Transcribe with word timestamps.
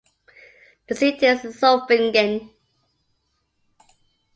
The 0.87 0.95
seat 0.95 1.21
is 1.21 1.41
Zofingen. 1.43 2.49